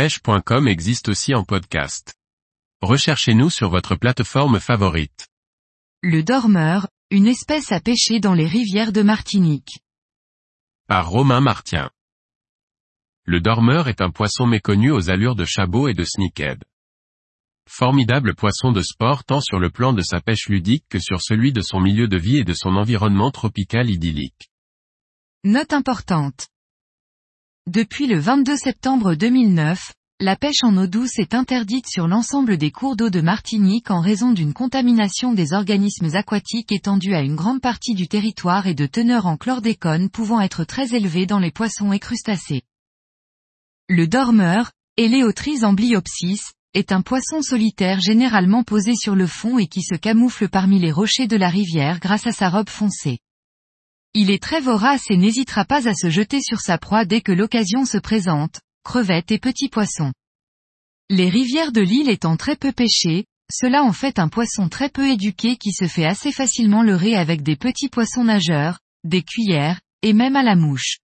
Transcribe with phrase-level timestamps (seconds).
[0.00, 2.14] pêche.com existe aussi en podcast.
[2.80, 5.28] Recherchez-nous sur votre plateforme favorite.
[6.02, 9.80] Le dormeur, une espèce à pêcher dans les rivières de Martinique.
[10.86, 11.90] Par Romain Martien.
[13.26, 16.64] Le dormeur est un poisson méconnu aux allures de chabot et de sneakhead.
[17.68, 21.52] Formidable poisson de sport tant sur le plan de sa pêche ludique que sur celui
[21.52, 24.48] de son milieu de vie et de son environnement tropical idyllique.
[25.44, 26.48] Note importante.
[27.72, 32.72] Depuis le 22 septembre 2009, la pêche en eau douce est interdite sur l'ensemble des
[32.72, 37.60] cours d'eau de Martinique en raison d'une contamination des organismes aquatiques étendue à une grande
[37.60, 41.92] partie du territoire et de teneur en chlordécone pouvant être très élevée dans les poissons
[41.92, 42.62] et crustacés.
[43.88, 49.82] Le dormeur, Eleotris ambliopsis, est un poisson solitaire généralement posé sur le fond et qui
[49.82, 53.20] se camoufle parmi les rochers de la rivière grâce à sa robe foncée.
[54.12, 57.30] Il est très vorace et n'hésitera pas à se jeter sur sa proie dès que
[57.30, 60.12] l'occasion se présente, crevettes et petits poissons.
[61.08, 65.08] Les rivières de l'île étant très peu pêchées, cela en fait un poisson très peu
[65.08, 70.12] éduqué qui se fait assez facilement leurrer avec des petits poissons nageurs, des cuillères, et
[70.12, 70.98] même à la mouche.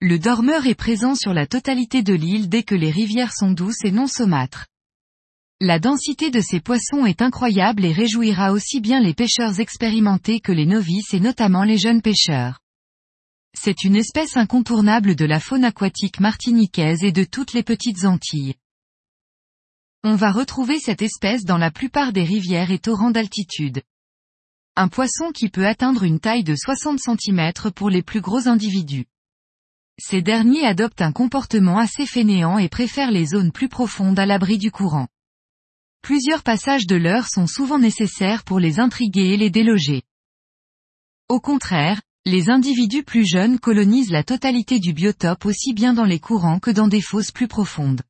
[0.00, 3.84] Le dormeur est présent sur la totalité de l'île dès que les rivières sont douces
[3.84, 4.66] et non saumâtres.
[5.62, 10.52] La densité de ces poissons est incroyable et réjouira aussi bien les pêcheurs expérimentés que
[10.52, 12.60] les novices et notamment les jeunes pêcheurs.
[13.58, 18.56] C'est une espèce incontournable de la faune aquatique martiniquaise et de toutes les petites Antilles.
[20.04, 23.80] On va retrouver cette espèce dans la plupart des rivières et torrents d'altitude.
[24.76, 29.06] Un poisson qui peut atteindre une taille de 60 cm pour les plus gros individus.
[29.98, 34.58] Ces derniers adoptent un comportement assez fainéant et préfèrent les zones plus profondes à l'abri
[34.58, 35.08] du courant.
[36.02, 40.02] Plusieurs passages de l'heure sont souvent nécessaires pour les intriguer et les déloger.
[41.28, 46.20] Au contraire, les individus plus jeunes colonisent la totalité du biotope aussi bien dans les
[46.20, 48.02] courants que dans des fosses plus profondes.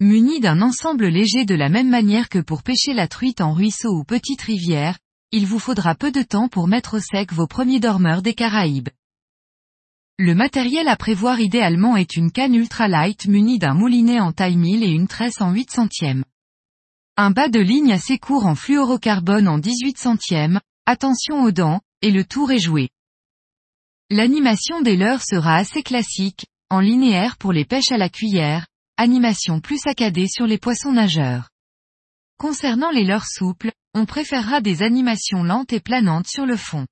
[0.00, 3.90] Munis d'un ensemble léger de la même manière que pour pêcher la truite en ruisseau
[3.90, 4.98] ou petite rivière,
[5.32, 8.88] il vous faudra peu de temps pour mettre au sec vos premiers dormeurs des Caraïbes.
[10.18, 14.84] Le matériel à prévoir idéalement est une canne ultralight munie d'un moulinet en taille 1000
[14.84, 16.24] et une tresse en 8 centièmes.
[17.16, 22.10] Un bas de ligne assez court en fluorocarbone en 18 centièmes, attention aux dents, et
[22.10, 22.88] le tour est joué.
[24.10, 28.66] L'animation des leurres sera assez classique, en linéaire pour les pêches à la cuillère,
[28.96, 31.50] animation plus saccadée sur les poissons nageurs.
[32.36, 36.84] Concernant les leurres souples, on préférera des animations lentes et planantes sur le fond.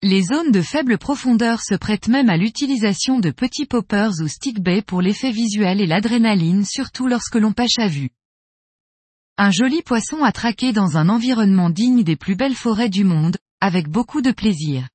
[0.00, 4.60] Les zones de faible profondeur se prêtent même à l'utilisation de petits poppers ou stick
[4.60, 8.10] bait pour l'effet visuel et l'adrénaline surtout lorsque l'on pêche à vue.
[9.36, 13.36] Un joli poisson à traquer dans un environnement digne des plus belles forêts du monde,
[13.60, 14.86] avec beaucoup de plaisir.